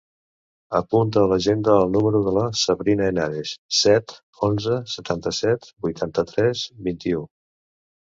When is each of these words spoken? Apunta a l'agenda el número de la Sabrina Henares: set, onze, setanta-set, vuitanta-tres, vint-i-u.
Apunta 0.77 1.19
a 1.23 1.25
l'agenda 1.31 1.75
el 1.81 1.93
número 1.97 2.21
de 2.29 2.33
la 2.39 2.47
Sabrina 2.63 3.11
Henares: 3.11 3.53
set, 3.83 4.19
onze, 4.51 4.81
setanta-set, 4.97 5.73
vuitanta-tres, 5.89 6.69
vint-i-u. 6.91 7.27